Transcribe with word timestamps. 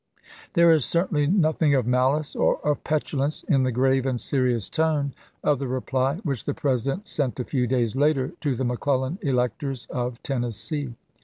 There 0.53 0.71
is 0.71 0.83
certainly 0.83 1.27
nothing 1.27 1.75
of 1.75 1.85
malice 1.85 2.35
or 2.35 2.57
of 2.67 2.83
petulance 2.83 3.43
in 3.43 3.61
the 3.61 3.71
grave 3.71 4.03
and 4.07 4.19
serious 4.19 4.67
tone 4.67 5.13
of 5.43 5.59
the 5.59 5.67
reply 5.67 6.15
which 6.23 6.45
the 6.45 6.55
President 6.55 7.07
sent 7.07 7.39
a 7.39 7.43
few 7.43 7.67
days 7.67 7.95
later 7.95 8.29
to 8.41 8.55
the 8.55 8.65
McClellan 8.65 9.19
electors 9.21 9.85
of 9.91 10.23
Ten 10.23 10.41
nessee. 10.41 10.95